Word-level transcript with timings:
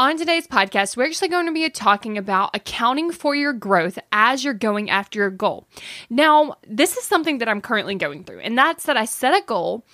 On 0.00 0.16
today's 0.16 0.46
podcast, 0.46 0.96
we're 0.96 1.06
actually 1.06 1.26
going 1.26 1.46
to 1.46 1.52
be 1.52 1.68
talking 1.70 2.18
about 2.18 2.54
accounting 2.54 3.10
for 3.10 3.34
your 3.34 3.52
growth 3.52 3.98
as 4.12 4.44
you're 4.44 4.54
going 4.54 4.90
after 4.90 5.18
your 5.18 5.30
goal. 5.30 5.66
Now, 6.08 6.54
this 6.68 6.96
is 6.96 7.02
something 7.02 7.38
that 7.38 7.48
I'm 7.48 7.60
currently 7.60 7.96
going 7.96 8.22
through, 8.22 8.38
and 8.38 8.56
that's 8.56 8.84
that 8.84 8.96
I 8.96 9.06
set 9.06 9.34
a 9.34 9.44
goal 9.44 9.84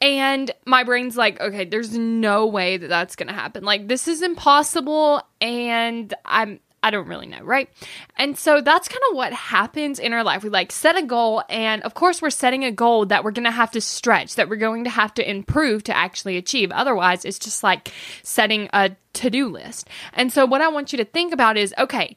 and 0.00 0.50
my 0.64 0.82
brain's 0.82 1.14
like, 1.18 1.38
okay, 1.42 1.66
there's 1.66 1.94
no 1.94 2.46
way 2.46 2.78
that 2.78 2.88
that's 2.88 3.16
going 3.16 3.28
to 3.28 3.34
happen. 3.34 3.62
Like, 3.62 3.86
this 3.86 4.08
is 4.08 4.22
impossible, 4.22 5.20
and 5.42 6.14
I'm 6.24 6.60
I 6.82 6.90
don't 6.90 7.08
really 7.08 7.26
know, 7.26 7.42
right? 7.42 7.68
And 8.16 8.38
so 8.38 8.60
that's 8.62 8.88
kind 8.88 9.02
of 9.10 9.16
what 9.16 9.32
happens 9.32 9.98
in 9.98 10.12
our 10.14 10.24
life. 10.24 10.42
We 10.42 10.48
like 10.48 10.72
set 10.72 10.96
a 10.96 11.02
goal, 11.02 11.42
and 11.50 11.82
of 11.82 11.94
course, 11.94 12.22
we're 12.22 12.30
setting 12.30 12.64
a 12.64 12.72
goal 12.72 13.06
that 13.06 13.22
we're 13.22 13.32
going 13.32 13.44
to 13.44 13.50
have 13.50 13.70
to 13.72 13.80
stretch, 13.80 14.36
that 14.36 14.48
we're 14.48 14.56
going 14.56 14.84
to 14.84 14.90
have 14.90 15.12
to 15.14 15.30
improve 15.30 15.84
to 15.84 15.96
actually 15.96 16.36
achieve. 16.38 16.70
Otherwise, 16.70 17.24
it's 17.24 17.38
just 17.38 17.62
like 17.62 17.92
setting 18.22 18.70
a 18.72 18.92
to 19.12 19.28
do 19.28 19.48
list. 19.48 19.88
And 20.14 20.32
so, 20.32 20.46
what 20.46 20.62
I 20.62 20.68
want 20.68 20.92
you 20.92 20.96
to 20.98 21.04
think 21.04 21.34
about 21.34 21.58
is 21.58 21.74
okay, 21.78 22.16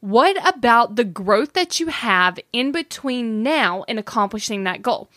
what 0.00 0.36
about 0.46 0.94
the 0.94 1.04
growth 1.04 1.54
that 1.54 1.80
you 1.80 1.88
have 1.88 2.38
in 2.52 2.70
between 2.70 3.42
now 3.42 3.84
and 3.88 3.98
accomplishing 3.98 4.64
that 4.64 4.82
goal? 4.82 5.08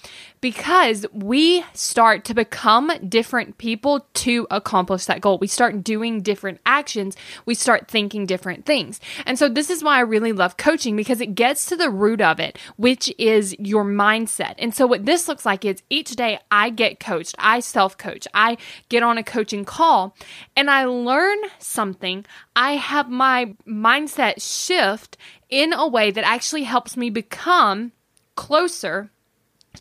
Because 0.41 1.05
we 1.11 1.63
start 1.73 2.23
to 2.25 2.33
become 2.33 2.91
different 3.07 3.57
people 3.57 4.07
to 4.15 4.47
accomplish 4.49 5.05
that 5.05 5.21
goal. 5.21 5.37
We 5.37 5.47
start 5.47 5.83
doing 5.83 6.21
different 6.21 6.59
actions. 6.65 7.17
We 7.45 7.55
start 7.55 7.89
thinking 7.89 8.25
different 8.25 8.65
things. 8.65 8.99
And 9.25 9.37
so, 9.37 9.49
this 9.49 9.69
is 9.69 9.83
why 9.83 9.97
I 9.97 10.01
really 10.01 10.31
love 10.31 10.57
coaching 10.57 10.95
because 10.95 11.21
it 11.21 11.35
gets 11.35 11.65
to 11.67 11.75
the 11.75 11.89
root 11.89 12.21
of 12.21 12.39
it, 12.39 12.57
which 12.77 13.13
is 13.17 13.55
your 13.59 13.83
mindset. 13.83 14.55
And 14.57 14.73
so, 14.73 14.87
what 14.87 15.05
this 15.05 15.27
looks 15.27 15.45
like 15.45 15.65
is 15.65 15.83
each 15.89 16.15
day 16.15 16.39
I 16.49 16.69
get 16.69 16.99
coached, 16.99 17.35
I 17.37 17.59
self 17.59 17.97
coach, 17.97 18.27
I 18.33 18.57
get 18.87 19.03
on 19.03 19.17
a 19.17 19.23
coaching 19.23 19.65
call, 19.65 20.15
and 20.55 20.69
I 20.69 20.85
learn 20.85 21.37
something. 21.59 22.25
I 22.55 22.73
have 22.73 23.09
my 23.09 23.55
mindset 23.67 24.41
shift 24.41 25.17
in 25.49 25.73
a 25.73 25.87
way 25.87 26.11
that 26.11 26.23
actually 26.23 26.63
helps 26.63 26.95
me 26.95 27.09
become 27.09 27.91
closer 28.35 29.11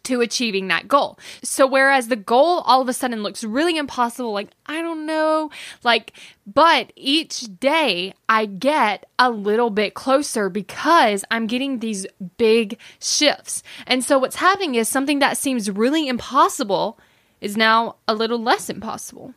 to 0.03 0.21
achieving 0.21 0.69
that 0.69 0.89
goal. 0.89 1.19
So 1.43 1.67
whereas 1.67 2.09
the 2.09 2.17
goal 2.17 2.61
all 2.61 2.81
of 2.81 2.89
a 2.89 2.93
sudden 2.93 3.23
looks 3.23 3.43
really 3.45 3.77
impossible, 3.77 4.33
like, 4.33 4.51
I 4.67 4.83
don't 4.83 5.07
know, 5.07 5.51
like, 5.83 6.13
but 6.47 6.93
each 6.97 7.59
day 7.59 8.15
I 8.29 8.47
get 8.47 9.07
a 9.19 9.31
little 9.31 9.71
bit 9.71 9.95
closer 9.95 10.49
because 10.49 11.25
I'm 11.31 11.47
getting 11.47 11.79
these 11.79 12.07
big 12.37 12.79
shifts. 13.01 13.63
And 13.87 14.05
so 14.05 14.19
what's 14.19 14.37
happening 14.37 14.75
is 14.75 14.89
something 14.89 15.19
that 15.21 15.39
seems 15.39 15.71
really 15.71 16.09
impossible 16.09 16.99
is 17.41 17.57
now 17.57 17.97
a 18.07 18.15
little 18.15 18.43
less 18.43 18.69
impossible 18.69 19.35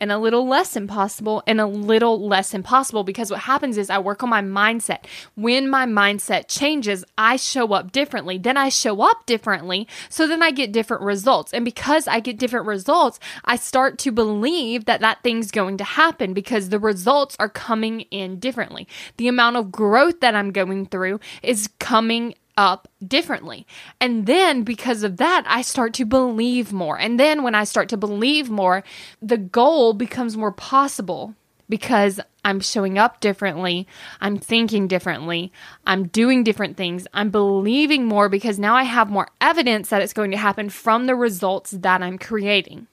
and 0.00 0.10
a 0.12 0.18
little 0.18 0.46
less 0.46 0.76
impossible 0.76 1.42
and 1.46 1.60
a 1.60 1.66
little 1.66 2.26
less 2.26 2.54
impossible 2.54 3.04
because 3.04 3.30
what 3.30 3.40
happens 3.40 3.78
is 3.78 3.90
I 3.90 3.98
work 3.98 4.22
on 4.22 4.28
my 4.28 4.42
mindset. 4.42 5.06
When 5.34 5.68
my 5.68 5.86
mindset 5.86 6.46
changes, 6.48 7.04
I 7.16 7.36
show 7.36 7.72
up 7.72 7.92
differently. 7.92 8.38
Then 8.38 8.56
I 8.56 8.68
show 8.68 9.00
up 9.02 9.26
differently. 9.26 9.86
So 10.08 10.26
then 10.26 10.42
I 10.42 10.50
get 10.50 10.72
different 10.72 11.02
results. 11.02 11.52
And 11.52 11.64
because 11.64 12.08
I 12.08 12.20
get 12.20 12.38
different 12.38 12.66
results, 12.66 13.18
I 13.44 13.56
start 13.56 13.98
to 14.00 14.12
believe 14.12 14.84
that 14.86 15.00
that 15.00 15.22
thing's 15.22 15.50
going 15.50 15.76
to 15.78 15.84
happen 15.84 16.34
because 16.34 16.68
the 16.68 16.78
results 16.78 17.36
are 17.38 17.48
coming 17.48 18.02
in 18.10 18.38
differently. 18.38 18.88
The 19.16 19.28
amount 19.28 19.56
of 19.56 19.72
growth 19.72 20.20
that 20.20 20.34
I'm 20.34 20.50
going 20.50 20.86
through 20.86 21.20
is 21.42 21.68
coming 21.78 22.34
up 22.56 22.88
differently. 23.06 23.66
And 24.00 24.26
then 24.26 24.62
because 24.62 25.02
of 25.02 25.16
that, 25.18 25.44
I 25.46 25.62
start 25.62 25.94
to 25.94 26.04
believe 26.04 26.72
more. 26.72 26.98
And 26.98 27.18
then 27.18 27.42
when 27.42 27.54
I 27.54 27.64
start 27.64 27.88
to 27.90 27.96
believe 27.96 28.50
more, 28.50 28.84
the 29.20 29.38
goal 29.38 29.92
becomes 29.92 30.36
more 30.36 30.52
possible 30.52 31.34
because 31.68 32.20
I'm 32.44 32.60
showing 32.60 32.98
up 32.98 33.20
differently, 33.20 33.86
I'm 34.20 34.36
thinking 34.36 34.86
differently, 34.86 35.50
I'm 35.86 36.08
doing 36.08 36.44
different 36.44 36.76
things, 36.76 37.06
I'm 37.14 37.30
believing 37.30 38.04
more 38.04 38.28
because 38.28 38.58
now 38.58 38.74
I 38.74 38.82
have 38.82 39.10
more 39.10 39.28
evidence 39.40 39.88
that 39.88 40.02
it's 40.02 40.12
going 40.12 40.30
to 40.30 40.36
happen 40.36 40.68
from 40.68 41.06
the 41.06 41.16
results 41.16 41.70
that 41.70 42.02
I'm 42.02 42.18
creating. 42.18 42.86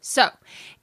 So, 0.00 0.30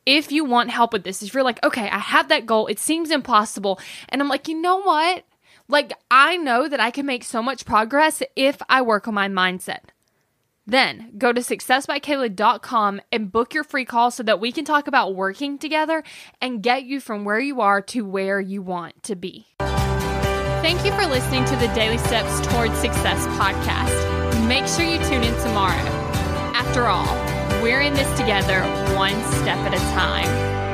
if 0.06 0.31
you 0.31 0.46
want 0.46 0.69
help 0.69 0.94
with 0.94 1.03
this, 1.03 1.24
if 1.24 1.34
you're 1.34 1.44
like, 1.44 1.64
okay, 1.64 1.90
I 1.90 2.00
have 2.00 2.30
that 2.30 2.46
goal, 2.46 2.68
it 2.68 2.80
seems 2.80 3.12
impossible, 3.12 3.80
and 4.09 4.22
I'm 4.22 4.30
like, 4.30 4.48
you 4.48 4.59
know 4.59 4.81
what? 4.81 5.24
Like, 5.68 5.94
I 6.12 6.38
know 6.38 6.68
that 6.68 6.80
I 6.80 6.92
can 6.92 7.06
make 7.06 7.24
so 7.24 7.42
much 7.42 7.66
progress 7.66 8.22
if 8.36 8.62
I 8.70 8.81
work 8.81 9.08
on 9.08 9.14
my 9.14 9.28
mindset. 9.28 9.80
Then 10.68 11.12
go 11.18 11.31
to 11.31 11.42
successbykayla.com 11.42 13.02
and 13.12 13.31
book 13.31 13.53
your 13.53 13.64
free 13.64 13.86
call 13.86 14.12
so 14.12 14.24
that 14.24 14.40
we 14.40 14.52
can 14.52 14.66
talk 14.66 14.88
about 14.88 15.16
working 15.16 15.58
together 15.58 16.04
and 16.42 16.64
get 16.64 16.84
you 16.84 17.00
from 17.00 17.24
where 17.24 17.40
you 17.40 17.62
are 17.62 17.81
to 17.84 18.04
where 18.04 18.40
you 18.40 18.62
want 18.62 19.04
to 19.04 19.16
be. 19.16 19.48
Thank 19.59 20.84
you 20.84 20.92
for 20.94 21.06
listening 21.06 21.46
to 21.46 21.56
the 21.58 21.68
Daily 21.75 22.00
Steps 22.00 22.48
Towards 22.48 22.75
Success 22.80 23.28
podcast. 23.38 24.48
Make 24.48 24.66
sure 24.66 24.86
you 24.86 24.98
tune 25.08 25.24
in 25.24 25.40
tomorrow. 25.44 25.75
After 26.56 26.86
all, 26.86 27.14
we're 27.62 27.81
in 27.81 27.94
this 27.94 28.09
together, 28.18 28.62
one 28.96 29.14
step 29.36 29.58
at 29.59 29.75
a 29.75 29.80
time. 29.94 30.65